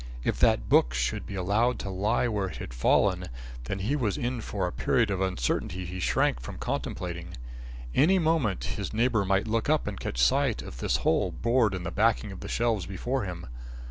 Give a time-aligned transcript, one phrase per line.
[0.23, 3.29] If that book should be allowed to lie where it had fallen,
[3.65, 7.37] then he was in for a period of uncertainty he shrank from contemplating.
[7.93, 11.83] Any moment his neighbour might look up and catch sight of this hole bored in
[11.83, 13.45] the backing of the shelves before him.